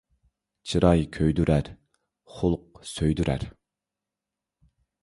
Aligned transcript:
چىراي 0.71 1.03
كۆيدۈرەر، 1.17 1.69
خۇلق 2.39 2.83
سۆيدۈرەر 2.97 3.49